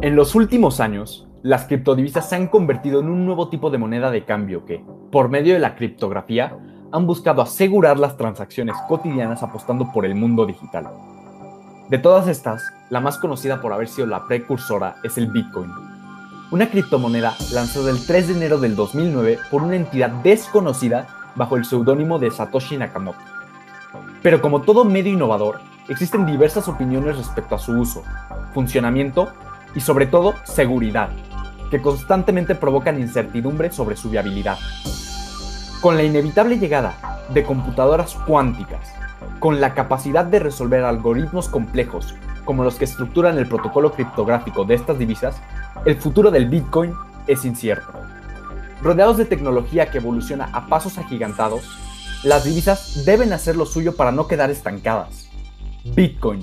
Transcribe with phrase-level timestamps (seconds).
[0.00, 4.12] En los últimos años, las criptodivisas se han convertido en un nuevo tipo de moneda
[4.12, 6.56] de cambio que, por medio de la criptografía,
[6.92, 10.88] han buscado asegurar las transacciones cotidianas apostando por el mundo digital.
[11.88, 15.72] De todas estas, la más conocida por haber sido la precursora es el Bitcoin,
[16.52, 21.64] una criptomoneda lanzada el 3 de enero del 2009 por una entidad desconocida bajo el
[21.64, 23.18] seudónimo de Satoshi Nakamoto.
[24.22, 28.04] Pero como todo medio innovador, existen diversas opiniones respecto a su uso,
[28.54, 29.32] funcionamiento
[29.74, 31.10] y sobre todo seguridad,
[31.70, 34.58] que constantemente provocan incertidumbre sobre su viabilidad.
[35.80, 38.92] Con la inevitable llegada de computadoras cuánticas,
[39.38, 42.14] con la capacidad de resolver algoritmos complejos
[42.48, 45.36] como los que estructuran el protocolo criptográfico de estas divisas,
[45.84, 46.94] el futuro del Bitcoin
[47.26, 47.92] es incierto.
[48.82, 51.68] Rodeados de tecnología que evoluciona a pasos agigantados,
[52.24, 55.28] las divisas deben hacer lo suyo para no quedar estancadas.
[55.94, 56.42] Bitcoin,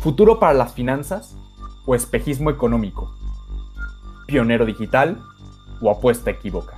[0.00, 1.36] futuro para las finanzas
[1.86, 3.14] o espejismo económico,
[4.26, 5.22] pionero digital
[5.80, 6.76] o apuesta equívoca.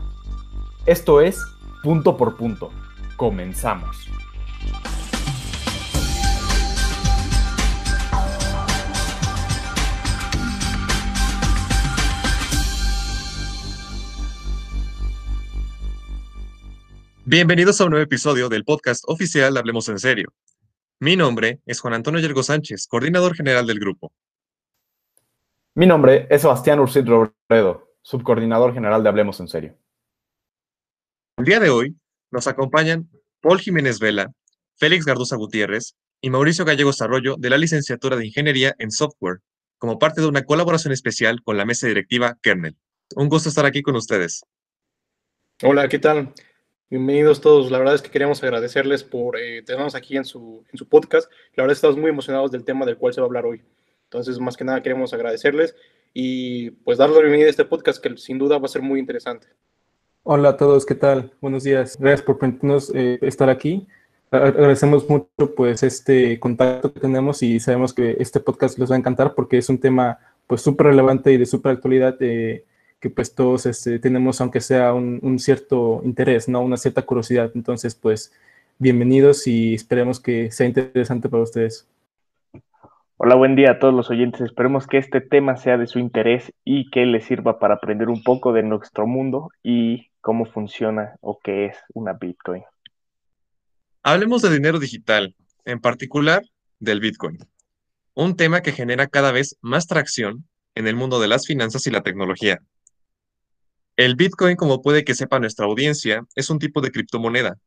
[0.86, 1.42] Esto es
[1.82, 2.70] punto por punto.
[3.16, 3.96] Comenzamos.
[17.24, 20.32] Bienvenidos a un nuevo episodio del podcast oficial Hablemos en Serio.
[20.98, 24.12] Mi nombre es Juan Antonio Yergo Sánchez, coordinador general del grupo.
[25.78, 29.78] Mi nombre es Sebastián Ursid Robredo, subcoordinador general de Hablemos en Serio.
[31.36, 31.96] El día de hoy
[32.32, 33.08] nos acompañan
[33.40, 34.32] Paul Jiménez Vela,
[34.74, 39.38] Félix Garduza Gutiérrez y Mauricio Gallegos Arroyo de la licenciatura de Ingeniería en Software,
[39.78, 42.76] como parte de una colaboración especial con la mesa directiva Kernel.
[43.14, 44.42] Un gusto estar aquí con ustedes.
[45.62, 46.34] Hola, ¿qué tal?
[46.90, 47.70] Bienvenidos todos.
[47.70, 51.30] La verdad es que queremos agradecerles por eh, tenernos aquí en su, en su podcast.
[51.54, 53.62] La verdad estamos muy emocionados del tema del cual se va a hablar hoy.
[54.08, 55.76] Entonces, más que nada, queremos agradecerles
[56.14, 59.00] y pues darles la bienvenida a este podcast que sin duda va a ser muy
[59.00, 59.48] interesante.
[60.22, 61.30] Hola a todos, ¿qué tal?
[61.42, 61.98] Buenos días.
[61.98, 63.86] Gracias por permitirnos eh, estar aquí.
[64.30, 68.98] Agradecemos mucho pues este contacto que tenemos y sabemos que este podcast les va a
[68.98, 72.64] encantar porque es un tema pues súper relevante y de súper actualidad eh,
[73.00, 76.62] que pues todos este, tenemos aunque sea un, un, cierto interés, ¿no?
[76.62, 77.50] Una cierta curiosidad.
[77.54, 78.32] Entonces pues
[78.78, 81.86] bienvenidos y esperemos que sea interesante para ustedes.
[83.20, 84.42] Hola, buen día a todos los oyentes.
[84.42, 88.22] Esperemos que este tema sea de su interés y que les sirva para aprender un
[88.22, 92.62] poco de nuestro mundo y cómo funciona o qué es una Bitcoin.
[94.04, 95.34] Hablemos de dinero digital,
[95.64, 96.44] en particular
[96.78, 97.38] del Bitcoin,
[98.14, 101.90] un tema que genera cada vez más tracción en el mundo de las finanzas y
[101.90, 102.60] la tecnología.
[103.96, 107.58] El Bitcoin, como puede que sepa nuestra audiencia, es un tipo de criptomoneda.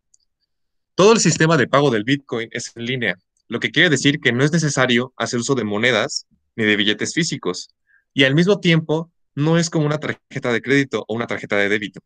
[0.96, 3.18] Todo el sistema de pago del Bitcoin es en línea,
[3.52, 6.26] lo que quiere decir que no es necesario hacer uso de monedas
[6.56, 7.68] ni de billetes físicos,
[8.14, 11.68] y al mismo tiempo no es como una tarjeta de crédito o una tarjeta de
[11.68, 12.00] débito.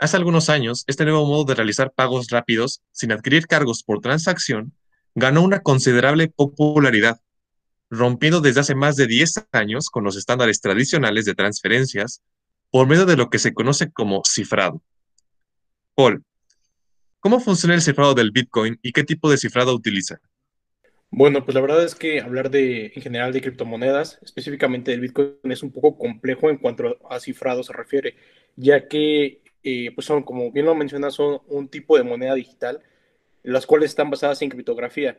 [0.00, 4.72] Hace algunos años, este nuevo modo de realizar pagos rápidos sin adquirir cargos por transacción
[5.14, 7.20] ganó una considerable popularidad,
[7.88, 12.22] rompiendo desde hace más de 10 años con los estándares tradicionales de transferencias
[12.72, 14.82] por medio de lo que se conoce como cifrado.
[15.94, 16.24] Paul,
[17.24, 20.20] ¿Cómo funciona el cifrado del Bitcoin y qué tipo de cifrado utiliza?
[21.10, 25.38] Bueno, pues la verdad es que hablar de, en general de criptomonedas, específicamente del Bitcoin,
[25.44, 28.16] es un poco complejo en cuanto a cifrado se refiere,
[28.56, 32.82] ya que, eh, pues son, como bien lo mencionas, son un tipo de moneda digital,
[33.42, 35.16] las cuales están basadas en criptografía.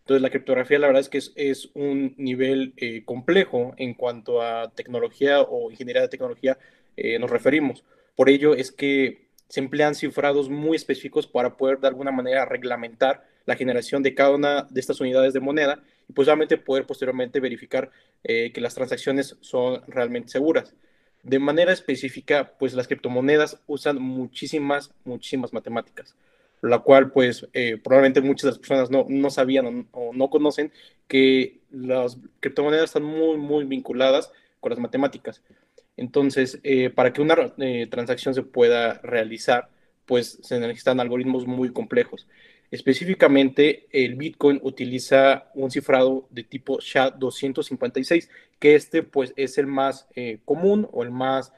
[0.00, 4.72] Entonces, la criptografía, la verdad es que es, un nivel eh, complejo en cuanto a
[4.72, 6.58] tecnología o ingeniería de tecnología
[6.96, 7.84] eh, nos referimos.
[8.16, 13.24] Por ello es que se emplean cifrados muy específicos para poder de alguna manera reglamentar
[13.46, 17.40] la generación de cada una de estas unidades de moneda y pues obviamente poder posteriormente
[17.40, 17.90] verificar
[18.22, 20.74] eh, que las transacciones son realmente seguras.
[21.22, 26.14] De manera específica, pues las criptomonedas usan muchísimas, muchísimas matemáticas,
[26.60, 30.28] la cual pues eh, probablemente muchas de las personas no, no sabían o, o, no
[30.28, 30.72] conocen
[31.08, 35.42] que las criptomonedas están muy, muy vinculadas con las matemáticas.
[35.96, 39.70] Entonces, eh, para que una eh, transacción se pueda realizar,
[40.06, 42.26] pues se necesitan algoritmos muy complejos.
[42.70, 50.08] Específicamente, el Bitcoin utiliza un cifrado de tipo SHA-256, que este pues es el más
[50.16, 51.52] eh, común o el más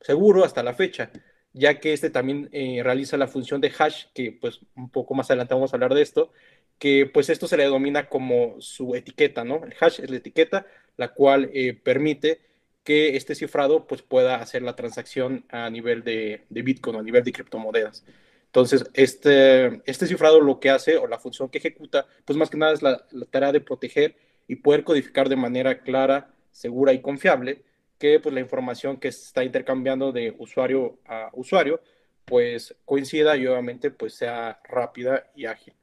[0.00, 1.10] seguro hasta la fecha,
[1.52, 5.52] ya que este también realiza la función de hash, que pues un poco más adelante
[5.52, 6.32] vamos a hablar de esto,
[6.78, 9.62] que pues esto se le denomina como su etiqueta, ¿no?
[9.62, 11.50] El hash es la etiqueta, la cual
[11.84, 12.40] permite
[12.84, 17.24] que este cifrado pues, pueda hacer la transacción a nivel de, de Bitcoin, a nivel
[17.24, 18.04] de criptomonedas.
[18.46, 22.56] Entonces, este, este cifrado lo que hace o la función que ejecuta, pues más que
[22.56, 24.16] nada es la, la, tarea de proteger
[24.48, 27.62] y poder codificar de manera clara segura y confiable
[27.98, 31.80] que pues, la información que se está intercambiando de usuario a usuario
[32.24, 35.74] pues coincida y obviamente pues sea rápida y ágil.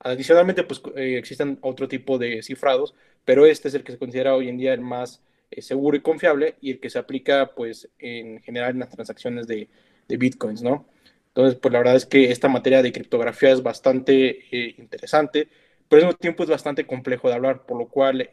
[0.00, 2.94] Adicionalmente pues eh, existen otro tipo de cifrados,
[3.24, 5.22] pero este es el que se considera hoy en día el más
[5.56, 9.46] eh, seguro y confiable y el que se aplica pues en general en las transacciones
[9.46, 9.68] de,
[10.08, 10.86] de bitcoins, ¿no?
[11.28, 15.48] Entonces, pues la verdad es que esta materia de criptografía es bastante eh, interesante,
[15.88, 18.30] pero al mismo tiempo es bastante complejo de hablar, por lo cual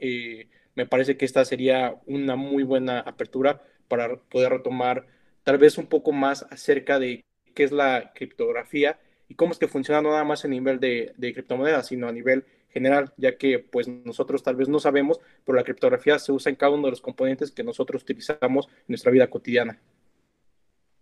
[0.75, 5.07] me parece que esta sería una muy buena apertura para poder retomar
[5.43, 9.67] tal vez un poco más acerca de qué es la criptografía y cómo es que
[9.67, 13.59] funciona no nada más a nivel de, de criptomonedas, sino a nivel general, ya que
[13.59, 16.91] pues nosotros tal vez no sabemos, pero la criptografía se usa en cada uno de
[16.91, 19.79] los componentes que nosotros utilizamos en nuestra vida cotidiana.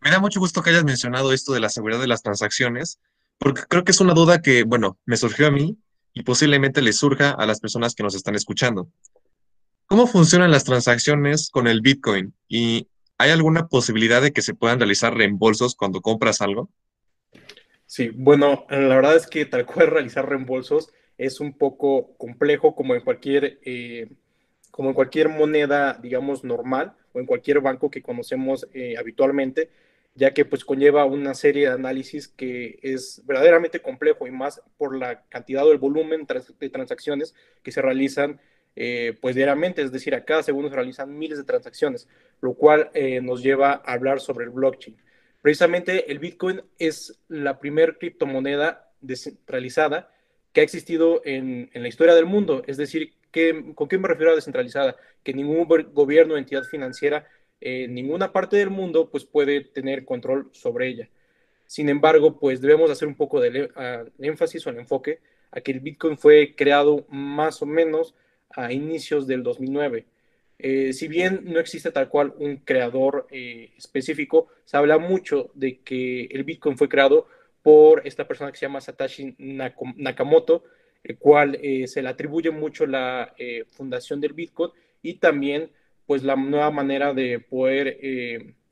[0.01, 2.99] Me da mucho gusto que hayas mencionado esto de la seguridad de las transacciones,
[3.37, 5.77] porque creo que es una duda que, bueno, me surgió a mí
[6.13, 8.89] y posiblemente le surja a las personas que nos están escuchando.
[9.85, 12.33] ¿Cómo funcionan las transacciones con el Bitcoin?
[12.47, 12.87] ¿Y
[13.17, 16.69] hay alguna posibilidad de que se puedan realizar reembolsos cuando compras algo?
[17.85, 22.95] Sí, bueno, la verdad es que tal cual realizar reembolsos es un poco complejo como
[22.95, 24.07] en cualquier, eh,
[24.71, 29.69] como en cualquier moneda, digamos, normal o en cualquier banco que conocemos eh, habitualmente,
[30.15, 34.97] ya que pues conlleva una serie de análisis que es verdaderamente complejo y más por
[34.97, 38.39] la cantidad o el volumen de transacciones que se realizan
[38.75, 42.07] eh, pues diariamente, es decir, a cada segundo se realizan miles de transacciones,
[42.39, 44.95] lo cual eh, nos lleva a hablar sobre el blockchain.
[45.41, 50.11] Precisamente el Bitcoin es la primera criptomoneda descentralizada
[50.53, 52.63] que ha existido en, la historia del mundo.
[52.67, 53.13] Es decir,
[53.75, 54.95] ¿con qué me refiero a descentralizada?
[55.23, 57.27] Que ningún gobierno entidad financiera
[57.61, 61.09] en ninguna parte del mundo pues puede tener control sobre ella.
[61.65, 63.69] Sin embargo, pues debemos hacer un poco de
[64.19, 65.19] énfasis o el enfoque
[65.51, 68.15] a que el Bitcoin fue creado más o menos
[68.49, 70.05] a inicios del 2009.
[70.57, 75.79] Eh, si bien no existe tal cual un creador eh, específico, se habla mucho de
[75.79, 77.27] que el Bitcoin fue creado
[77.61, 80.63] por esta persona que se llama Satoshi Nakamoto,
[81.03, 83.33] el cual eh, se le atribuye mucho la
[83.69, 84.71] fundación del Bitcoin
[85.01, 85.71] y también
[86.05, 87.99] pues la nueva manera de poder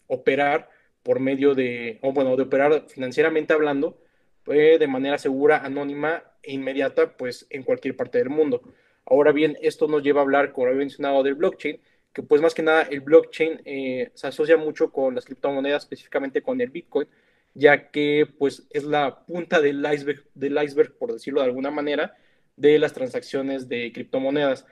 [0.07, 0.69] operar
[1.03, 3.97] por medio de, o bueno, de operar financieramente hablando,
[4.45, 8.61] de manera segura, anónima e inmediata, pues en cualquier parte del mundo.
[9.05, 11.79] Ahora bien, esto nos lleva a hablar, como había mencionado, del blockchain,
[12.13, 16.41] que pues más que nada el blockchain eh, se asocia mucho con las criptomonedas, específicamente
[16.41, 17.07] con el Bitcoin,
[17.53, 22.15] ya que pues es la punta del iceberg, del iceberg, por decirlo de alguna manera,
[22.55, 24.65] de las transacciones de criptomonedas.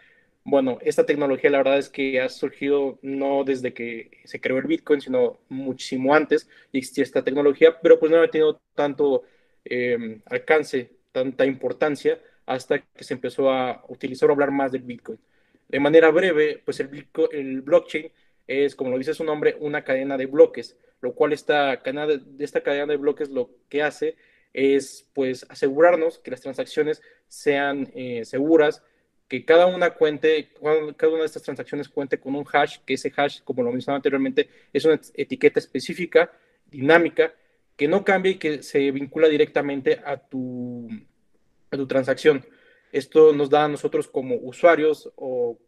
[0.44, 4.68] Bueno, esta tecnología la verdad es que ha surgido no desde que se creó el
[4.68, 9.24] Bitcoin, sino muchísimo antes y existía esta tecnología, pero pues no ha tenido tanto
[9.66, 15.19] eh, alcance, tanta importancia hasta que se empezó a utilizar o hablar más del Bitcoin.
[15.68, 18.12] De manera breve, pues el, el blockchain
[18.47, 22.21] es, como lo dice su nombre, una cadena de bloques, lo cual esta cadena de,
[22.39, 24.15] esta cadena de bloques lo que hace
[24.53, 28.83] es pues asegurarnos que las transacciones sean eh, seguras,
[29.27, 30.50] que cada una cuente,
[30.97, 33.97] cada una de estas transacciones cuente con un hash, que ese hash, como lo mencionaba
[33.97, 36.31] anteriormente, es una etiqueta específica,
[36.65, 37.33] dinámica,
[37.75, 40.88] que no cambia y que se vincula directamente a tu,
[41.69, 42.45] tu transacción.
[42.91, 45.59] Esto nos da a nosotros como usuarios o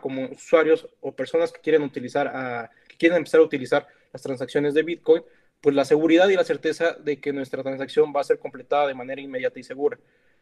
[0.00, 4.74] como usuarios o personas que quieren utilizar a, que quieren empezar a utilizar las transacciones
[4.74, 5.22] de Bitcoin,
[5.60, 8.94] pues la seguridad y la certeza de que nuestra transacción va a ser completada de
[8.94, 9.98] manera inmediata y segura.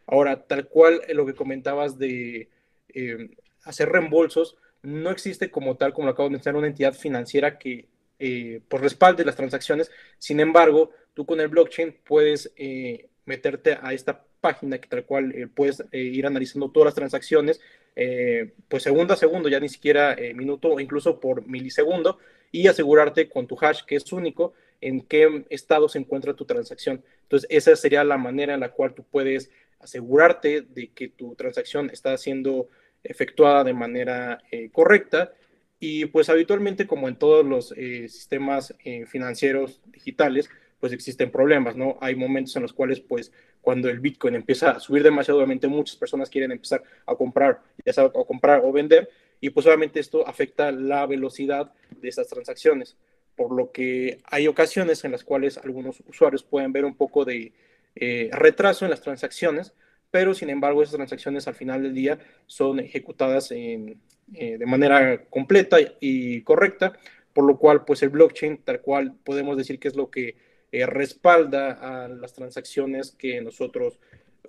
[0.06, 2.48] Ahora, tal cual lo que comentabas de
[2.88, 3.30] eh,
[3.64, 7.88] hacer reembolsos, no existe como tal, como lo acabo de mencionar, una entidad financiera que
[8.18, 9.90] eh, por respalde las transacciones.
[10.18, 15.32] Sin embargo, tú con el blockchain puedes eh, meterte a esta página que tal cual
[15.32, 17.60] eh, puedes eh, ir analizando todas las transacciones,
[17.96, 22.18] eh, pues segundo a segundo, ya ni siquiera minuto o incluso por milisegundo,
[22.52, 27.02] y asegurarte con tu hash, que es único, en qué estado se encuentra tu transacción.
[27.22, 31.90] Entonces, esa sería la manera en la cual tú puedes asegurarte de que tu transacción
[31.90, 32.68] está siendo
[33.02, 35.32] efectuada de manera correcta.
[35.80, 38.74] Y pues habitualmente, como en todos los sistemas
[39.06, 40.48] financieros digitales,
[40.84, 41.96] pues existen problemas, ¿no?
[42.02, 45.96] Hay momentos en los cuales, pues, cuando el Bitcoin empieza a subir demasiado, obviamente muchas
[45.96, 49.08] personas quieren empezar a comprar, ya sea a comprar o vender,
[49.40, 52.98] y pues obviamente esto afecta la velocidad de estas transacciones,
[53.34, 57.54] por lo que hay ocasiones en las cuales algunos usuarios pueden ver un poco de
[57.94, 59.72] eh, retraso en las transacciones,
[60.10, 65.78] pero sin embargo esas transacciones al final del día son ejecutadas eh, de manera completa
[65.98, 66.92] y correcta,
[67.32, 70.86] por lo cual pues el blockchain tal cual podemos decir que es lo que eh,
[70.86, 74.00] respalda a las transacciones que nosotros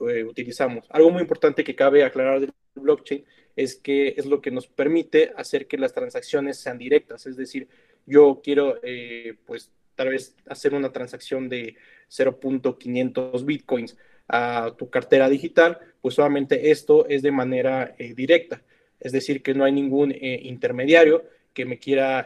[0.09, 0.87] eh, utilizamos.
[0.89, 3.23] Algo muy importante que cabe aclarar del blockchain
[3.55, 7.27] es que es lo que nos permite hacer que las transacciones sean directas.
[7.27, 7.67] Es decir,
[8.07, 11.75] yo quiero, eh, pues, tal vez hacer una transacción de
[12.09, 13.95] 0.500 bitcoins
[14.27, 18.63] a tu cartera digital, pues solamente esto es de manera directa.
[18.99, 22.25] Es decir, que no hay ningún intermediario que me quiera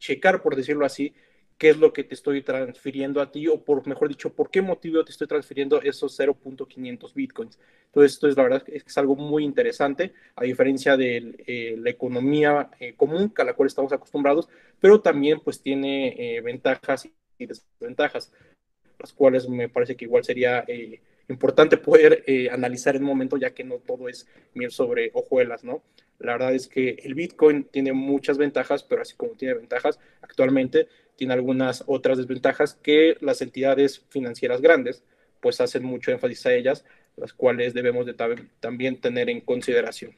[0.00, 1.14] checar, por decirlo así,
[1.58, 4.60] qué es lo que te estoy transfiriendo a ti o por mejor dicho, por qué
[4.60, 7.58] motivo te estoy transfiriendo esos 0.500 bitcoins.
[7.86, 12.70] Entonces, esto es la verdad es, algo muy interesante, a diferencia de eh, la economía
[12.78, 14.48] eh, común a la cual estamos acostumbrados,
[14.80, 17.08] pero también pues tiene eh, ventajas
[17.38, 18.32] y desventajas,
[18.98, 20.64] las cuales me parece que igual sería
[21.28, 25.82] importante poder analizar en un momento, ya que no todo es miel sobre hojuelas, ¿no?
[26.18, 30.88] La verdad es que el Bitcoin tiene muchas ventajas, pero así como tiene ventajas, actualmente
[31.16, 35.02] tiene algunas otras desventajas que las entidades financieras grandes
[35.40, 36.84] pues hacen mucho énfasis a ellas,
[37.16, 38.14] las cuales debemos de
[38.60, 40.12] también tener en consideración.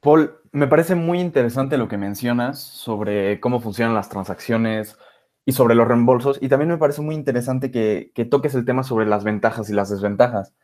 [0.00, 4.96] Paul, me parece muy interesante lo que mencionas sobre cómo funcionan las transacciones
[5.44, 8.82] y sobre los reembolsos, y también me parece muy interesante que, que toques el tema
[8.82, 10.54] sobre las ventajas y las desventajas,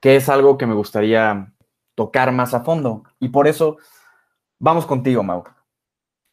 [0.00, 1.52] que es algo que me gustaría
[1.94, 3.04] tocar más a fondo.
[3.18, 3.78] Y por eso,
[4.58, 5.44] vamos contigo, Mau.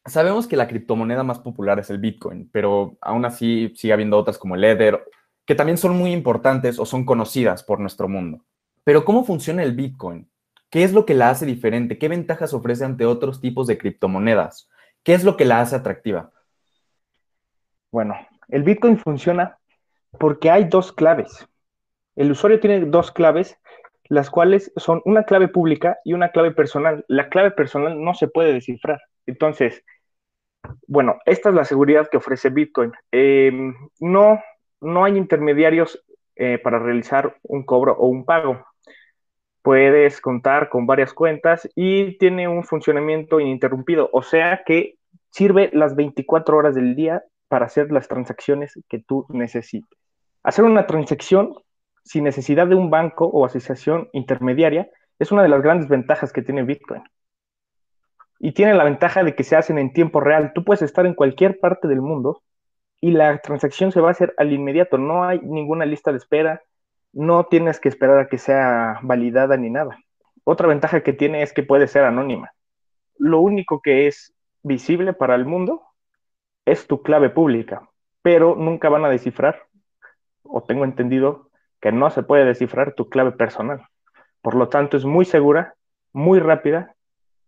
[0.06, 4.38] Sabemos que la criptomoneda más popular es el Bitcoin, pero aún así sigue habiendo otras
[4.38, 5.04] como el Ether,
[5.46, 8.46] que también son muy importantes o son conocidas por nuestro mundo.
[8.84, 10.30] Pero ¿cómo funciona el Bitcoin?
[10.70, 11.98] ¿Qué es lo que la hace diferente?
[11.98, 14.70] ¿Qué ventajas ofrece ante otros tipos de criptomonedas?
[15.04, 16.32] ¿Qué es lo que la hace atractiva?
[17.92, 18.16] Bueno,
[18.50, 19.58] el Bitcoin funciona
[20.20, 21.48] porque hay dos claves.
[22.16, 23.58] El usuario tiene dos claves,
[24.10, 27.06] las cuales son una clave pública y una clave personal.
[27.08, 29.02] La clave personal no se puede descifrar.
[29.26, 29.84] Entonces,
[30.88, 32.92] bueno, esta es la seguridad que ofrece Bitcoin.
[33.12, 34.40] Em, no,
[34.82, 36.04] no hay intermediarios
[36.36, 38.66] eh, para realizar un cobro o un pago.
[39.62, 44.96] Puedes contar con varias cuentas y tiene un funcionamiento ininterrumpido, o sea que
[45.32, 50.00] sirve las 24 horas del día para hacer las transacciones que tú necesites.
[50.44, 51.56] Hacer una transacción
[52.04, 56.44] sin necesidad de un banco o asociación intermediaria es una de las grandes ventajas que
[56.44, 57.02] tiene Bitcoin
[58.40, 60.52] y tiene la ventaja de que se hacen en tiempo real.
[60.54, 62.44] Tú puedes estar en cualquier parte del mundo
[63.02, 64.98] y la transacción se va a hacer al inmediato.
[64.98, 66.62] No hay ninguna lista de espera,
[67.14, 69.98] no tienes que esperar a que sea validada ni nada.
[70.44, 72.52] Otra ventaja que tiene es que puede ser anónima.
[73.18, 75.84] Lo único que es visible para el mundo
[76.66, 77.90] es tu clave pública,
[78.22, 79.68] pero nunca van a descifrar,
[80.44, 81.50] o tengo entendido
[81.80, 83.88] que no se puede descifrar tu clave personal.
[84.42, 85.76] Por lo tanto, es muy segura,
[86.12, 86.95] muy rápida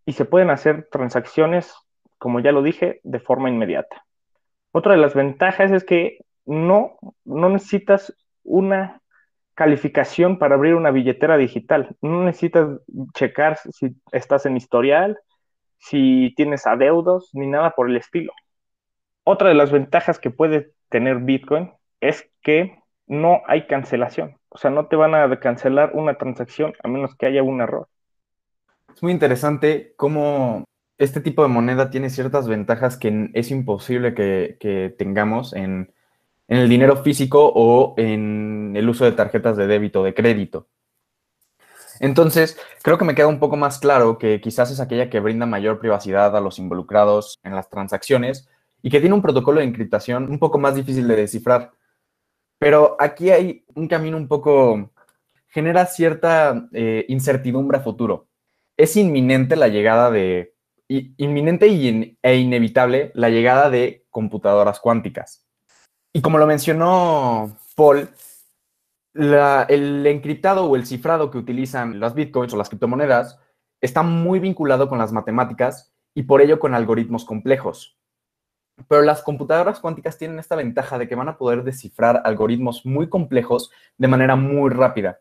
[0.07, 1.75] y se pueden hacer transacciones,
[2.17, 4.05] como ya lo dije, de forma inmediata.
[4.71, 9.01] Otra de las ventajas es que no, no necesitas una
[9.53, 11.97] calificación para abrir una billetera digital.
[12.01, 12.79] No necesitas
[13.15, 15.19] checar si estás en historial,
[15.77, 18.31] si tienes adeudos, ni nada por el estilo.
[19.25, 24.37] Otra de las ventajas que puede tener Bitcoin es que no hay cancelación.
[24.47, 27.89] O sea, no te van a cancelar una transacción a menos que haya un error.
[28.97, 30.63] Es muy interesante cómo
[30.97, 35.93] este tipo de moneda tiene ciertas ventajas que es imposible que, tengamos en,
[36.47, 40.67] el dinero físico o en el uso de tarjetas de débito o de crédito.
[41.99, 45.45] Entonces, creo que me queda un poco más claro que quizás es aquella que brinda
[45.45, 48.49] mayor privacidad a los involucrados en las transacciones
[48.81, 51.71] y que tiene un protocolo de encriptación un poco más difícil de descifrar.
[52.57, 54.89] Pero aquí hay un camino un poco,
[55.49, 58.26] genera cierta eh, incertidumbre a futuro
[58.77, 60.55] es inminente la llegada de,
[60.87, 61.65] inminente
[62.21, 65.45] e inevitable la llegada de computadoras cuánticas.
[66.13, 68.09] Y como lo mencionó Paul,
[69.13, 73.39] el encriptado o el cifrado que utilizan las bitcoins o las criptomonedas
[73.81, 77.97] está muy vinculado con las matemáticas y por ello con algoritmos complejos.
[78.87, 83.09] Pero las computadoras cuánticas tienen esta ventaja de que van a poder descifrar algoritmos muy
[83.09, 85.19] complejos de manera muy rápida.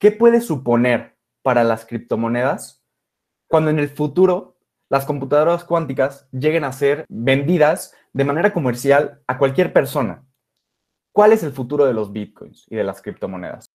[0.00, 2.84] ¿Qué puede suponer para las criptomonedas
[3.48, 4.56] cuando en el futuro
[4.88, 10.24] las computadoras cuánticas lleguen a ser vendidas de manera comercial a cualquier persona.
[11.12, 13.66] ¿Cuál es el futuro de los bitcoins y de las criptomonedas?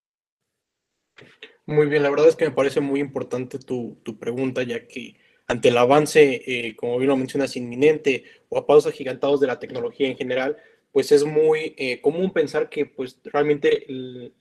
[1.65, 5.15] Muy bien, la verdad es que me parece muy importante tu, pregunta, ya que
[5.48, 9.60] ante el avance, eh, como bien lo mencionas, inminente o a pasos agigantados de la
[9.60, 10.58] tecnología en general,
[10.92, 13.86] pues es muy eh, común pensar que pues realmente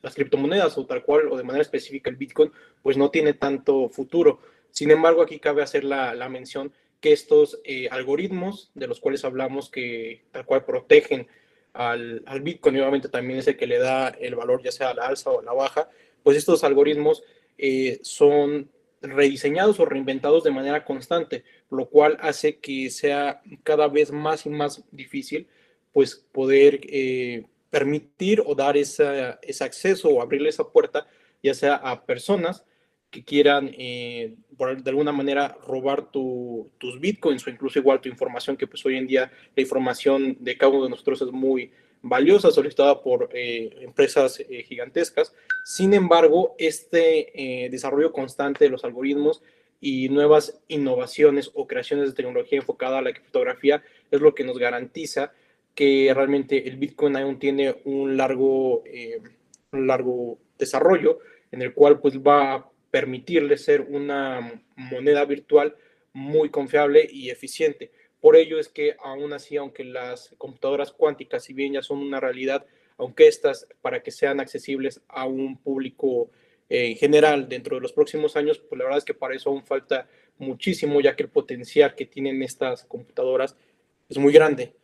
[0.03, 3.89] las criptomonedas o tal cual o de manera específica el Bitcoin pues no tiene tanto
[3.89, 4.41] futuro.
[4.73, 9.71] Sin embargo, aquí cabe hacer la, mención que estos eh, algoritmos de los cuales hablamos
[9.71, 11.29] que tal cual protegen
[11.75, 15.07] al, Bitcoin, obviamente también es el que le da el valor ya sea a la
[15.07, 15.89] alza o a la baja,
[16.23, 17.23] pues estos algoritmos
[17.59, 18.71] eh, son
[19.03, 24.51] rediseñados o reinventados de manera constante, lo cual hace que sea cada vez más y
[24.51, 25.49] más difícil
[25.93, 31.07] pues poder eh, permitir o dar ese acceso o abrirle esa puerta,
[31.43, 32.65] ya sea a personas
[33.13, 38.67] que quieran eh, de alguna manera robar tus bitcoins o incluso igual tu información, que
[38.67, 43.03] pues hoy en día la información de cada uno de nosotros es muy valiosa, solicitada
[43.03, 45.35] por eh, empresas eh, gigantescas.
[45.65, 49.43] Sin embargo, este desarrollo constante de los algoritmos
[49.81, 54.59] y nuevas innovaciones o creaciones de tecnología enfocada a la criptografía es lo que nos
[54.59, 55.33] garantiza
[55.75, 58.83] que realmente el Bitcoin aún tiene un largo,
[59.71, 61.19] largo desarrollo
[61.53, 65.75] en el cual pues va a permitirle ser una moneda virtual
[66.13, 67.91] muy confiable y eficiente.
[68.21, 72.21] Por ello es que aún así, aunque las computadoras cuánticas, si bien ya son una
[72.21, 72.67] realidad,
[72.99, 76.31] aunque estas, para que sean accesibles a un público
[76.69, 79.49] eh, en general dentro de los próximos años, pues la verdad es que para eso
[79.49, 80.07] aún falta
[80.37, 83.57] muchísimo, ya que el potencial que tienen estas computadoras
[84.11, 84.75] es muy grande,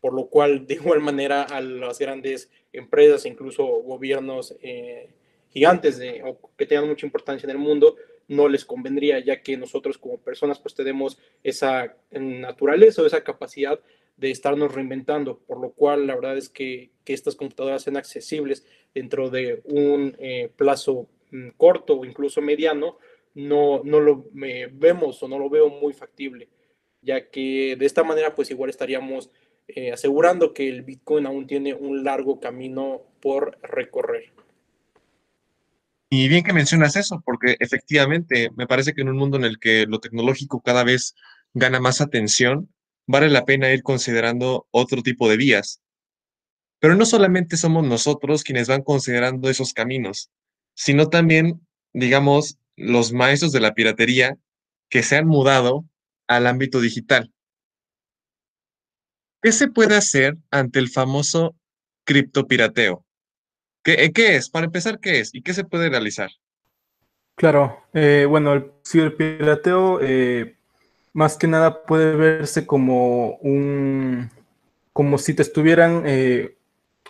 [0.00, 5.10] por lo cual de igual manera a las grandes empresas, incluso gobiernos, eh,
[5.58, 7.96] gigantes de, o que tengan mucha importancia en el mundo,
[8.28, 13.80] no les convendría, ya que nosotros como personas pues tenemos esa naturaleza o esa capacidad
[14.16, 18.64] de estarnos reinventando, por lo cual la verdad es que, que estas computadoras sean accesibles
[18.94, 22.98] dentro de un eh, plazo mm, corto o incluso mediano,
[23.34, 26.48] no, no lo vemos o no lo veo muy factible,
[27.02, 29.30] ya que de esta manera pues igual estaríamos
[29.66, 34.32] eh, asegurando que el Bitcoin aún tiene un largo camino por recorrer.
[36.10, 39.58] Y bien que mencionas eso, porque efectivamente me parece que en un mundo en el
[39.58, 41.14] que lo tecnológico cada vez
[41.52, 42.72] gana más atención,
[43.06, 45.82] vale la pena ir considerando otro tipo de vías.
[46.80, 50.30] Pero no solamente somos nosotros quienes van considerando esos caminos,
[50.74, 54.38] sino también, digamos, los maestros de la piratería
[54.88, 55.84] que se han mudado
[56.26, 57.32] al ámbito digital.
[59.42, 61.54] ¿Qué se puede hacer ante el famoso
[62.04, 63.04] criptopirateo?
[63.90, 64.50] Eh, ¿Qué, es?
[64.50, 65.34] Para empezar, ¿qué es?
[65.34, 66.28] ¿Y qué se puede realizar?
[67.36, 70.56] Claro, eh, bueno, el ciberpirateo eh,
[71.14, 74.30] más que nada puede verse como un,
[74.92, 76.04] como si te estuvieran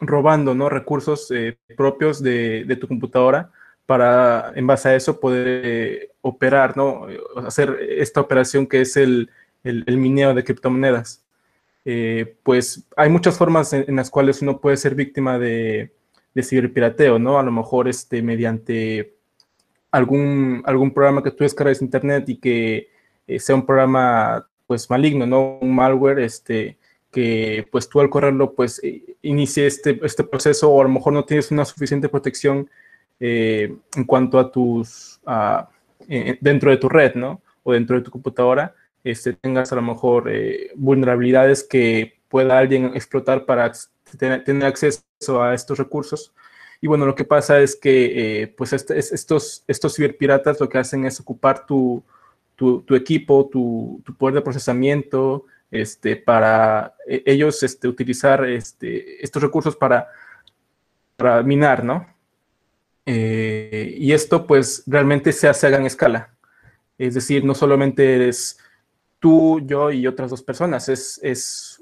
[0.00, 0.68] robando, ¿no?
[0.68, 1.32] Recursos
[1.76, 3.50] propios de, tu computadora
[3.84, 7.08] para, en base a eso, poder operar, ¿no?
[7.44, 9.30] Hacer esta operación que es el,
[9.64, 11.24] mineo de criptomonedas.
[12.44, 15.90] pues hay muchas formas en, las cuales uno puede ser víctima de,
[16.38, 17.40] de ciberpirateo, ¿no?
[17.40, 19.16] A lo mejor este, mediante
[19.90, 22.90] algún, algún programa que tú descargas de internet y que
[23.27, 25.59] eh, sea un programa pues maligno, ¿no?
[25.61, 26.79] Un malware, este,
[27.11, 31.12] que pues tú al correrlo pues eh, inicie este, este proceso o a lo mejor
[31.12, 32.70] no tienes una suficiente protección
[33.18, 35.20] eh, en cuanto a tus,
[36.40, 37.42] dentro de tu red, ¿no?
[37.64, 40.31] O dentro de tu computadora, este, tengas a lo mejor
[40.77, 43.72] vulnerabilidades que pueda alguien explotar para
[44.16, 45.01] tener, acceso
[45.42, 46.33] a estos recursos.
[46.81, 50.78] Y bueno, lo que pasa es que eh, pues este, estos, estos ciberpiratas lo que
[50.78, 52.04] hacen es ocupar tu,
[52.54, 59.42] tu, equipo, tu, tu, poder de procesamiento, este, para e, ellos este, utilizar este, estos
[59.42, 60.09] recursos para,
[61.16, 62.07] para minar, ¿no?
[63.07, 66.35] Eh, y esto pues realmente se hace a gran escala.
[66.96, 68.59] Es decir, no solamente eres
[69.18, 71.78] tú, yo y otras dos personas, es, es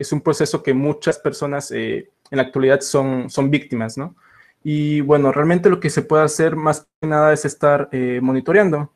[0.00, 4.16] es un proceso que muchas personas eh, en la actualidad son, son víctimas, ¿no?
[4.62, 8.92] Y bueno, realmente lo que se puede hacer más que nada es estar eh, monitoreando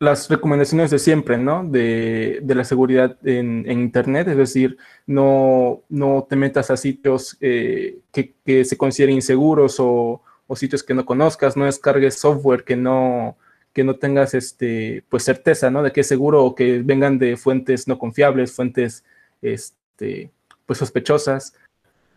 [0.00, 1.64] las recomendaciones de siempre, ¿no?
[1.64, 8.64] De, la seguridad en, Internet, es decir, no, no te metas a sitios eh, que,
[8.64, 10.22] se consideren inseguros o,
[10.54, 13.36] sitios que no conozcas, no descargues software que no,
[13.72, 15.82] que no tengas este, pues certeza, ¿no?
[15.82, 19.04] De que es seguro o que vengan de fuentes no confiables, fuentes
[19.42, 20.30] este,
[20.64, 21.54] pues sospechosas.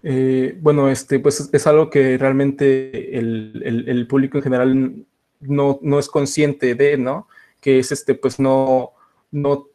[0.04, 5.06] Eh, bueno, este, pues es algo que realmente el, público en general
[5.40, 7.28] no, no, es consciente de, ¿no?
[7.60, 8.92] Que es este, pues no,
[9.32, 9.68] no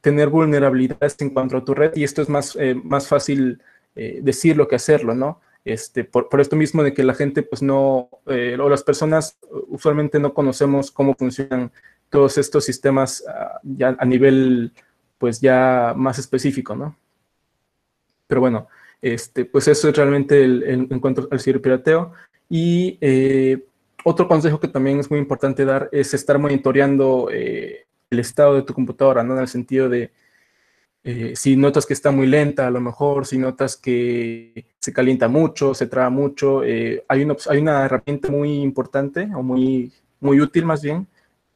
[0.00, 3.60] tener vulnerabilidades en cuanto a tu red y esto es más, eh, más fácil
[3.96, 5.40] eh, decirlo que hacerlo, ¿no?
[5.64, 10.20] Este, por, por, esto mismo de que la gente, pues no, o las personas usualmente
[10.20, 11.72] no conocemos cómo funcionan
[12.08, 14.72] todos estos sistemas ah, ya a nivel,
[15.18, 16.96] pues ya más específico, ¿no?
[18.26, 18.68] Pero bueno,
[19.02, 22.12] este, pues eso es realmente el, en cuanto al ciberpirateo.
[22.48, 23.64] Y eh,
[24.04, 28.62] otro consejo que también es muy importante dar es estar monitoreando eh, el estado de
[28.62, 29.34] tu computadora, ¿no?
[29.34, 30.12] En el sentido de
[31.04, 35.28] eh, si notas que está muy lenta, a lo mejor, si notas que se calienta
[35.28, 40.64] mucho, se traba mucho, hay, una, hay una herramienta muy importante o muy, muy útil
[40.64, 41.06] más bien,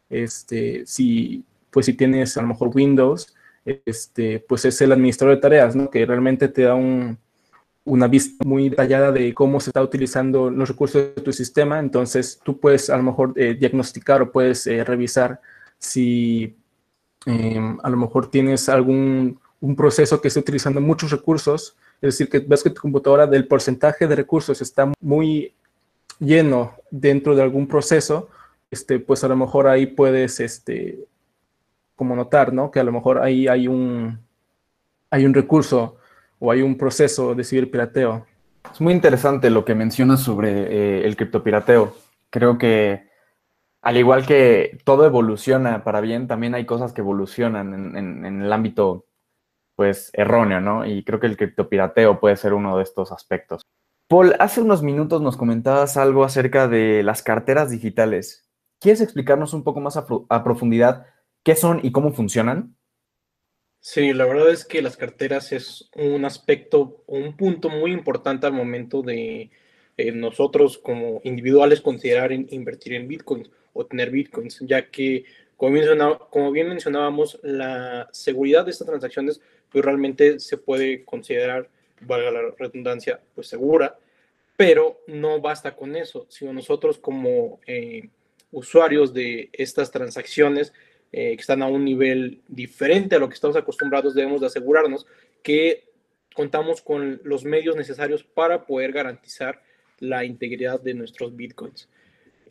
[0.09, 5.43] este, si, pues si tienes a lo mejor Windows, este, pues es el administrador de
[5.43, 5.91] tareas, ¿no?
[5.91, 7.19] Que realmente te da un,
[7.91, 11.79] una vista muy detallada de cómo se está utilizando los recursos de tu sistema.
[11.79, 15.41] Entonces, tú puedes a lo mejor eh, diagnosticar o puedes eh, revisar
[15.79, 16.57] si
[17.27, 21.77] em, a lo mejor tienes algún un proceso que esté utilizando muchos recursos.
[22.01, 25.53] Es decir, que ves que tu computadora del porcentaje de recursos está muy
[26.19, 28.29] lleno dentro de algún proceso,
[28.71, 30.99] este, pues a lo mejor ahí puedes este,
[31.97, 32.71] como notar, ¿no?
[32.71, 34.19] Que a lo mejor ahí hay un,
[35.11, 35.97] hay un recurso
[36.41, 38.27] o hay un proceso de ciberpirateo.
[38.73, 41.95] Es muy interesante lo que mencionas sobre eh, el criptopirateo.
[42.31, 43.09] Creo que
[43.83, 49.07] al igual que todo evoluciona para bien, también hay cosas que evolucionan en, el ámbito
[49.77, 50.85] pues erróneo, ¿no?
[50.85, 53.63] Y creo que el criptopirateo puede ser uno de estos aspectos.
[54.09, 58.51] Paul, hace unos minutos nos comentabas algo acerca de las carteras digitales.
[58.81, 61.07] ¿Quieres explicarnos un poco más a profundidad
[61.43, 62.77] ¿Qué son y cómo funcionan?
[63.83, 68.53] Sí, la verdad es que las carteras es un aspecto, un punto muy importante al
[68.53, 69.51] momento de
[69.97, 75.25] eh, nosotros como individuales considerar invertir en bitcoins o tener bitcoins, ya que
[75.57, 75.99] como bien,
[76.31, 79.41] como bien mencionábamos, la seguridad de estas transacciones
[79.71, 81.71] pues realmente se puede considerar,
[82.03, 83.99] valga la redundancia, pues segura,
[84.57, 88.11] pero no basta con eso, sino nosotros como eh,
[88.53, 90.73] usuarios de estas transacciones
[91.13, 95.07] eh, que están a un nivel diferente a lo que estamos acostumbrados, debemos de asegurarnos
[95.43, 95.91] que
[96.37, 99.61] contamos con los medios necesarios para poder garantizar
[99.99, 101.89] la integridad de nuestros bitcoins.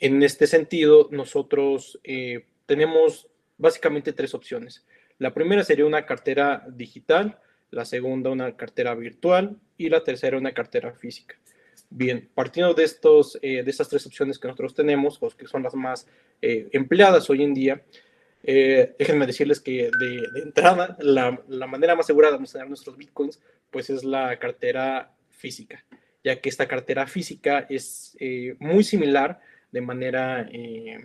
[0.02, 4.86] En este sentido, nosotros eh, tenemos básicamente tres opciones.
[5.19, 7.39] La primera sería una cartera digital,
[7.72, 11.38] la segunda una cartera virtual y la tercera una cartera física.
[11.89, 15.63] Bien, partiendo de, estos, eh, de estas tres opciones que nosotros tenemos, o que son
[15.63, 16.08] las más
[16.41, 17.82] empleadas hoy en día,
[18.43, 23.89] eh, déjenme decirles que de, entrada, la, manera más segura de almacenar nuestros bitcoins, pues
[23.89, 25.86] es la cartera física,
[26.23, 30.97] ya que esta cartera física es eh, muy similar de manera eh,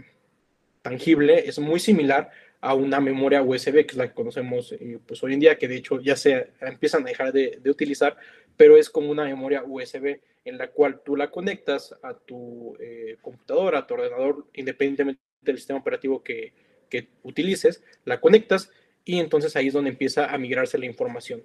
[0.83, 4.75] tangible, es muy similar a una memoria USB, que es la que conocemos
[5.07, 8.17] pues hoy en día, que de hecho ya se empiezan a dejar de, de utilizar,
[8.57, 12.75] pero es como una memoria USB en la cual tú la conectas a tu
[13.21, 16.55] computadora, a tu ordenador, independientemente del sistema operativo que,
[16.89, 18.71] que utilices, la conectas
[19.05, 21.43] y entonces ahí es donde empieza a migrarse la información.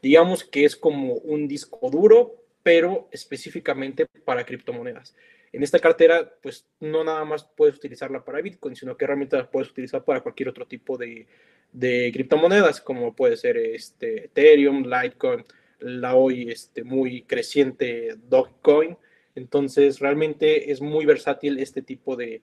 [0.00, 5.14] Digamos que es como un disco duro, pero específicamente para criptomonedas.
[5.52, 9.50] En esta cartera, pues no nada más puedes utilizarla para Bitcoin, sino que realmente la
[9.50, 11.26] puedes utilizar para cualquier otro tipo de,
[11.72, 15.44] de criptomonedas, como puede ser este, Ethereum, Litecoin,
[15.80, 18.96] la hoy este, muy creciente Dogecoin.
[19.34, 22.42] Entonces, realmente es muy versátil este tipo de,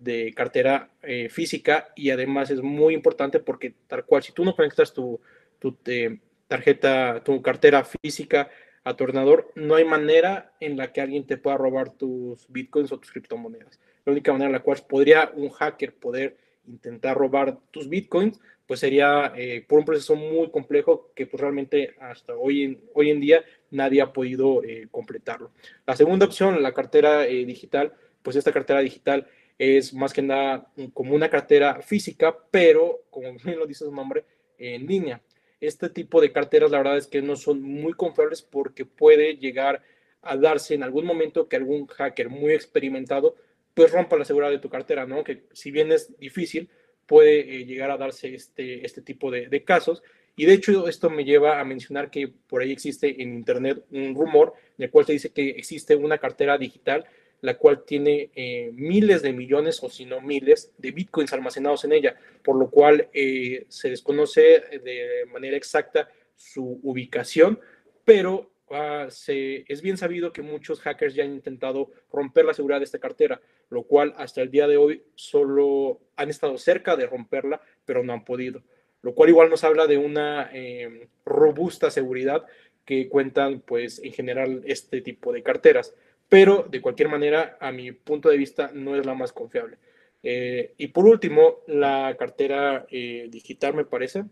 [0.00, 4.56] de cartera eh, física y además es muy importante porque tal cual, si tú no
[4.56, 5.20] conectas tu,
[5.58, 8.50] tu eh, tarjeta, tu cartera física
[8.82, 12.90] a tu ordenador, no hay manera en la que alguien te pueda robar tus bitcoins
[12.92, 13.78] o tus criptomonedas.
[14.06, 18.80] La única manera en la cual podría un hacker poder intentar robar tus bitcoins, pues
[18.80, 23.20] sería eh, por un proceso muy complejo que pues realmente hasta hoy en, hoy en
[23.20, 25.50] día nadie ha podido completarlo.
[25.86, 29.26] La segunda opción, la cartera digital, pues esta cartera digital
[29.60, 34.24] es más que nada como una cartera física, pero como bien lo dice su nombre,
[34.56, 35.20] en línea.
[35.60, 39.82] Este tipo de carteras la verdad es que no son muy confiables porque puede llegar
[40.22, 43.36] a darse en algún momento que algún hacker muy experimentado
[43.74, 45.22] pues rompa la seguridad de tu cartera, ¿no?
[45.22, 46.70] Que si bien es difícil,
[47.04, 50.02] puede eh, llegar a darse este, este tipo de, de casos.
[50.36, 54.14] Y de hecho esto me lleva a mencionar que por ahí existe en Internet un
[54.14, 57.04] rumor en el cual se dice que existe una cartera digital
[57.40, 61.92] la cual tiene eh, miles de millones o si no miles de bitcoins almacenados en
[61.92, 64.40] ella, por lo cual eh, se desconoce
[64.82, 66.08] de manera exacta
[66.40, 67.60] su ubicación,
[68.04, 72.80] pero ah, se, es bien sabido que muchos hackers ya han intentado romper la seguridad
[72.80, 77.06] de esta cartera, lo cual hasta el día de hoy solo han estado cerca de
[77.06, 78.62] romperla, pero no han podido,
[79.02, 82.44] lo cual igual nos habla de una eh, robusta seguridad
[82.84, 85.94] que cuentan pues en general este tipo de carteras
[86.30, 89.76] pero de cualquier manera, a mi punto de vista, no es la más confiable.
[90.22, 94.24] Eh, y por último, la cartera eh, digital, me parece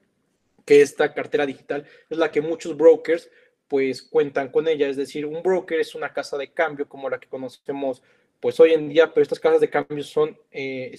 [0.64, 3.30] que esta cartera digital es la que muchos brokers
[3.66, 7.18] pues cuentan con ella, es decir, un broker es una casa de cambio como la
[7.18, 8.02] que conocemos
[8.40, 10.96] pues hoy en día, pero estas casas de cambio son, eh,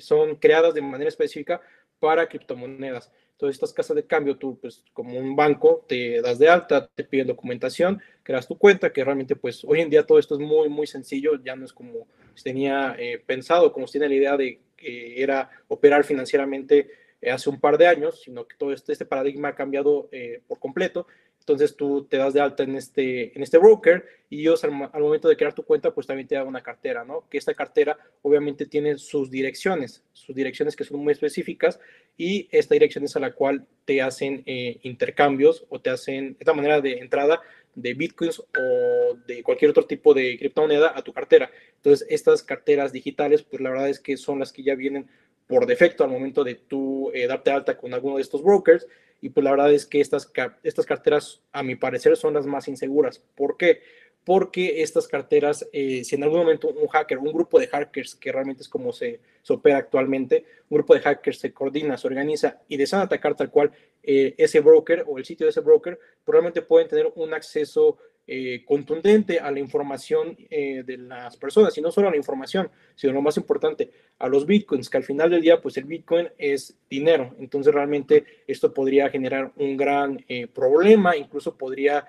[0.00, 1.60] son creadas de manera específica
[2.00, 3.12] para criptomonedas.
[3.42, 7.02] Entonces, estas casas de cambio, tú, pues, como un banco, te das de alta, te
[7.02, 10.68] piden documentación, creas tu cuenta, que realmente, pues, hoy en día todo esto es muy,
[10.68, 14.36] muy sencillo, ya no es como se tenía eh, pensado, como se tiene la idea
[14.36, 16.88] de que era operar financieramente
[17.32, 20.08] hace un par de años, sino que todo este, este paradigma ha cambiado
[20.46, 21.08] por completo
[21.42, 25.28] entonces tú te das de alta en este, en este broker y ellos al, momento
[25.28, 27.28] de crear tu cuenta, pues también te dan una cartera, ¿no?
[27.28, 31.80] Que esta cartera obviamente tiene sus direcciones, sus direcciones que son muy específicas
[32.16, 36.54] y esta dirección es a la cual te hacen eh, intercambios o te hacen esta
[36.54, 37.40] manera de entrada
[37.74, 41.50] de bitcoins o de cualquier otro tipo de criptomoneda a tu cartera.
[41.76, 45.08] Entonces, estas carteras digitales, pues la verdad es que son las que ya vienen
[45.48, 48.86] por defecto al momento de tú eh, darte alta con alguno de estos brokers
[49.22, 50.30] y pues la verdad es que estas,
[50.64, 53.22] estas carteras, a mi parecer, son las más inseguras.
[53.36, 53.80] ¿Por qué?
[54.24, 58.32] Porque estas carteras, eh, si en algún momento un hacker, un grupo de hackers, que
[58.32, 62.76] realmente es como se, opera actualmente, un grupo de hackers se coordina, se organiza y
[62.76, 63.70] desean atacar tal cual
[64.02, 68.62] eh, ese broker o el sitio de ese broker, probablemente pueden tener un acceso eh,
[68.64, 73.12] contundente a la información eh, de las personas, y no solo a la información, sino
[73.12, 76.78] lo más importante, a los bitcoins, que al final del día, pues el bitcoin es
[76.88, 77.34] dinero.
[77.40, 82.06] Entonces realmente esto podría generar un gran eh, problema, incluso podría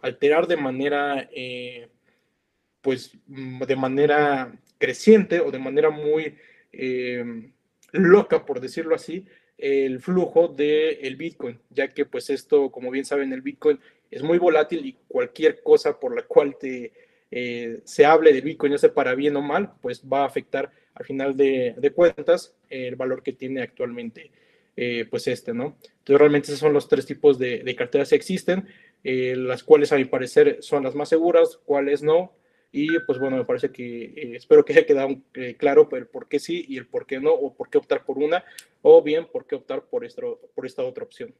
[0.00, 1.28] alterar de manera,
[2.80, 6.34] pues de manera creciente o de manera muy
[7.92, 9.26] loca, por decirlo así,
[9.58, 13.78] el flujo del Bitcoin, ya que pues esto, como bien saben, el Bitcoin
[14.10, 16.92] es muy volátil y cualquier cosa por la cual te,
[17.30, 20.70] eh, se hable de Bitcoin, ya sea para bien o mal, pues va a afectar
[20.94, 24.30] al final de, cuentas el valor que tiene actualmente
[24.76, 25.76] eh, pues este, ¿no?
[25.82, 28.68] Entonces realmente esos son los tres tipos de, carteras que existen,
[29.02, 32.32] eh, las cuales a mi parecer son las más seguras, cuáles no,
[32.74, 35.16] y pues bueno, me parece que espero que haya quedado
[35.58, 38.18] claro el por qué sí y el por qué no, o por qué optar por
[38.18, 38.44] una,
[38.82, 41.32] o bien por qué optar por, esto, por esta otra opción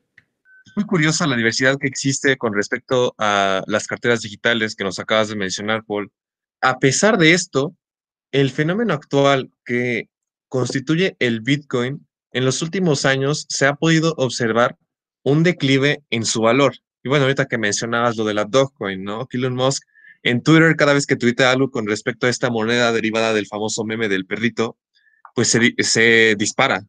[0.76, 5.28] muy curiosa la diversidad que existe con respecto a las carteras digitales que nos acabas
[5.28, 6.10] de mencionar, Paul.
[6.60, 7.76] A pesar de esto,
[8.32, 10.08] el fenómeno actual que
[10.48, 14.76] constituye el Bitcoin, en los últimos años se ha podido observar
[15.22, 16.74] un declive en su valor.
[17.04, 19.28] Y bueno, ahorita que mencionabas lo de la Dogecoin, ¿no?
[19.30, 19.84] Elon Musk
[20.24, 23.84] en Twitter, cada vez que tuitea algo con respecto a esta moneda derivada del famoso
[23.84, 24.78] meme del perrito,
[25.34, 26.84] pues se, se dispara,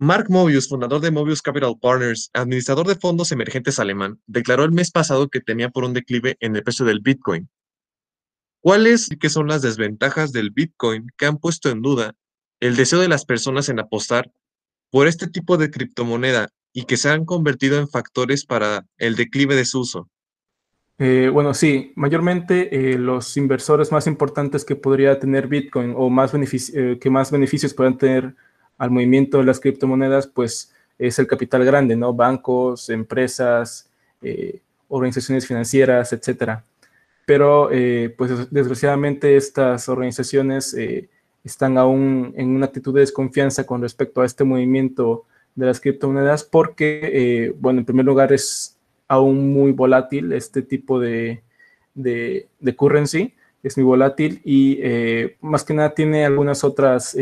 [0.00, 4.92] Mark Mobius, fundador de Mobius Capital Partners, administrador de fondos emergentes alemán, declaró el mes
[4.92, 7.48] pasado que temía por un declive en el precio del Bitcoin.
[8.60, 12.14] ¿Cuáles qué son las desventajas del Bitcoin que han puesto en duda
[12.60, 14.30] el deseo de las personas en apostar
[14.90, 19.56] por este tipo de criptomoneda y que se han convertido en factores para el declive
[19.56, 20.08] de su uso?
[21.00, 26.32] Eh, bueno, sí, mayormente eh, los inversores más importantes que podría tener Bitcoin o más
[26.34, 28.34] eh, que más beneficios puedan tener
[28.78, 32.12] al movimiento de las criptomonedas, pues es el capital grande, ¿no?
[32.12, 33.88] Bancos, empresas,
[34.88, 36.64] organizaciones financieras, etcétera.
[37.26, 37.70] Pero,
[38.16, 40.76] pues desgraciadamente estas organizaciones
[41.44, 46.44] están aún en una actitud de desconfianza con respecto a este movimiento de las criptomonedas
[46.44, 48.77] porque, bueno, en primer lugar es
[49.08, 51.42] aún muy volátil este tipo de,
[51.94, 54.80] de, de currency, es muy volátil y
[55.40, 57.16] más que nada tiene algunas otras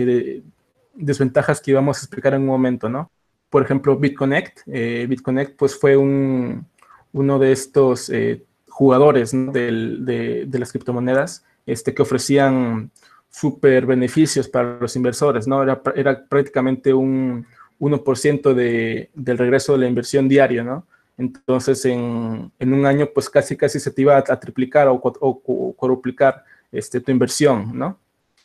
[0.96, 3.11] desventajas que íbamos a explicar en un momento, ¿no?
[3.51, 4.61] Por ejemplo, BitConnect.
[4.66, 6.66] Eh, BitConnect pues fue un,
[7.12, 12.90] uno de estos eh, jugadores de, las criptomonedas este, que ofrecían
[13.31, 15.62] súper beneficios para los inversores, ¿no?
[15.62, 17.46] Era, era prácticamente un
[17.79, 20.87] 1% de, del regreso de la inversión diaria, ¿no?
[21.19, 26.45] Entonces, en, en, un año, pues casi, casi se te iba a, triplicar o, cuadruplicar
[26.71, 27.99] este, tu inversión, ¿no?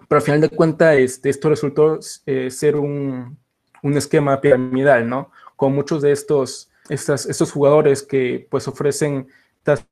[0.07, 3.37] pero al final de cuentas este, esto resultó eh, ser un,
[3.83, 5.31] un, esquema piramidal, ¿no?
[5.55, 9.27] Con muchos de estos, estos jugadores que pues ofrecen
[9.63, 9.87] tasas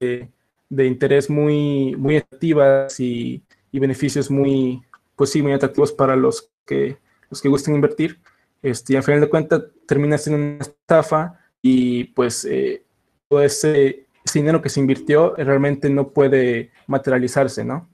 [0.00, 0.30] de,
[0.68, 4.82] de interés muy, muy activas y, y, beneficios muy,
[5.16, 6.96] pues sí, muy atractivos para los que,
[7.28, 8.20] los que gusten invertir.
[8.62, 12.84] Este, y al final de cuentas termina siendo una estafa y pues eh,
[13.28, 17.88] todo ese, ese dinero que se invirtió realmente no puede materializarse, ¿no?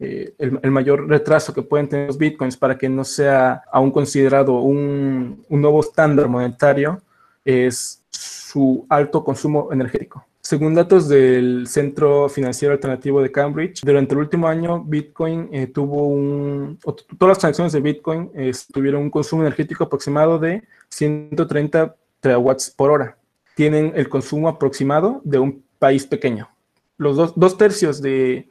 [0.00, 4.54] Eh, el, mayor retraso que pueden tener los bitcoins para que no sea aún considerado
[4.54, 7.00] un, nuevo estándar monetario
[7.44, 10.26] es su alto consumo energético.
[10.40, 16.08] Según datos del Centro Financiero Alternativo de Cambridge, durante el último año Bitcoin eh, tuvo
[16.08, 16.78] un,
[17.16, 22.90] todas las transacciones de Bitcoin eh, tuvieron un consumo energético aproximado de 130 terawatts por
[22.90, 23.18] hora.
[23.54, 26.48] Tienen el consumo aproximado de un país pequeño.
[26.96, 28.48] Los dos, dos tercios de,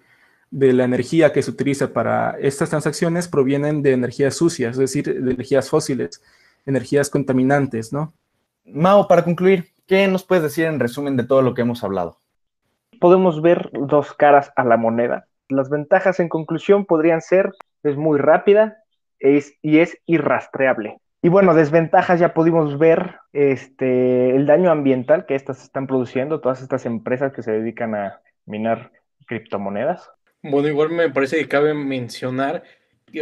[0.52, 5.06] de la energía que se utiliza para estas transacciones provienen de energías sucias, es decir,
[5.06, 6.22] de energías fósiles,
[6.68, 8.14] energías contaminantes, ¿no?
[8.66, 12.18] Mao, para concluir, ¿qué nos puedes decir en resumen de todo lo que hemos hablado?
[13.00, 15.26] Podemos ver dos caras a la moneda.
[15.50, 18.78] Las ventajas en conclusión podrían ser, es muy rápida,
[19.20, 21.00] es, y es irrastreable.
[21.24, 26.62] Y bueno, desventajas ya pudimos ver este, el daño ambiental que estas están produciendo, todas
[26.62, 28.92] estas empresas que se dedican a minar
[29.26, 30.12] criptomonedas.
[30.42, 32.64] Bueno, igual me parece que cabe mencionar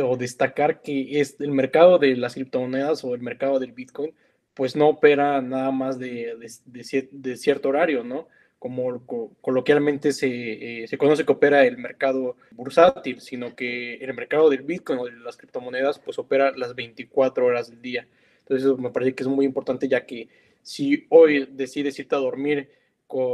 [0.03, 4.15] o destacar que es el mercado de las criptomonedas o el mercado del Bitcoin,
[4.55, 6.33] pues no opera nada más de,
[6.65, 8.27] de, cierto horario, ¿no?
[8.61, 9.03] Como
[9.41, 14.61] coloquialmente se, eh, se, conoce que opera el mercado bursátil, sino que el mercado del
[14.61, 18.07] Bitcoin o de las criptomonedas, pues opera las 24 horas del día.
[18.41, 20.29] Entonces, eso me parece que es muy importante, ya que
[20.61, 22.69] si hoy decides irte a dormir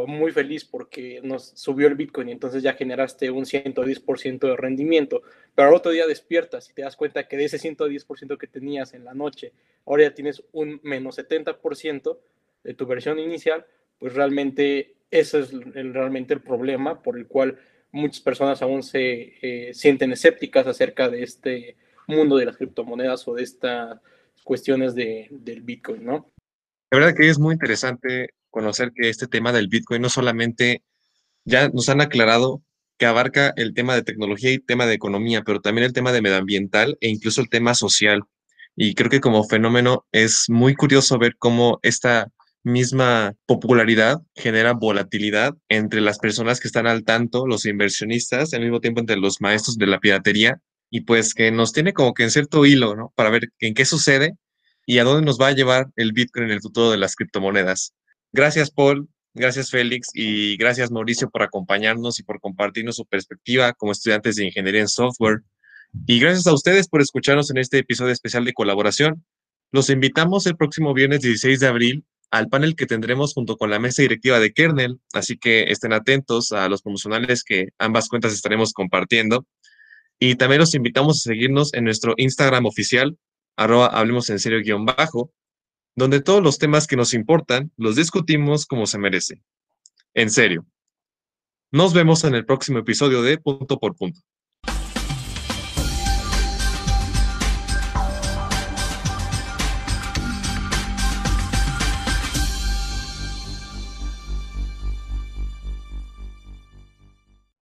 [0.07, 5.21] muy feliz porque nos subió el Bitcoin y entonces ya generaste un 110% de rendimiento,
[5.53, 8.93] pero al otro día despiertas y te das cuenta que de ese 110% que tenías
[8.93, 9.53] en la noche,
[9.85, 12.17] ahora ya tienes un menos 70%
[12.63, 13.65] de tu versión inicial,
[13.99, 17.59] pues realmente ese es realmente el problema por el cual
[17.91, 23.35] muchas personas aún se eh, sienten escépticas acerca de este mundo de las criptomonedas o
[23.35, 23.99] de estas
[24.43, 26.31] cuestiones de, del Bitcoin, ¿no?
[26.91, 30.83] La verdad que es muy interesante conocer que este tema del Bitcoin no solamente
[31.43, 32.61] ya nos han aclarado
[32.97, 36.21] que abarca el tema de tecnología y tema de economía, pero también el tema de
[36.21, 38.23] medioambiental e incluso el tema social.
[38.75, 42.31] Y creo que como fenómeno es muy curioso ver cómo esta
[42.63, 48.81] misma popularidad genera volatilidad entre las personas que están al tanto, los inversionistas, al mismo
[48.81, 52.31] tiempo entre los maestros de la piratería, y pues que nos tiene como que en
[52.31, 53.13] cierto hilo, ¿no?
[53.15, 54.35] Para ver en qué sucede
[54.85, 57.93] y a dónde nos va a llevar el Bitcoin en el futuro de las criptomonedas.
[58.31, 59.09] Gracias, Paul.
[59.33, 60.09] Gracias, Félix.
[60.13, 64.87] Y gracias, Mauricio, por acompañarnos y por compartirnos su perspectiva como estudiantes de ingeniería en
[64.87, 65.41] software.
[66.05, 69.25] Y gracias a ustedes por escucharnos en este episodio especial de colaboración.
[69.71, 73.79] Los invitamos el próximo viernes 16 de abril al panel que tendremos junto con la
[73.79, 78.73] mesa directiva de Kernel, así que estén atentos a los promocionales que ambas cuentas estaremos
[78.73, 79.45] compartiendo.
[80.19, 83.17] Y también los invitamos a seguirnos en nuestro Instagram oficial,
[83.55, 85.31] arroba hablemos en serio guion bajo,
[85.95, 89.41] donde todos los temas que nos importan los discutimos como se merece.
[90.13, 90.65] En serio.
[91.71, 94.21] Nos vemos en el próximo episodio de Punto por Punto.